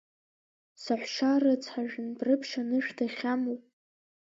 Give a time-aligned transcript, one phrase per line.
[0.83, 3.57] Саҳәшьа рыцҳа, Жәындәрыԥшь анышә дахьамоу…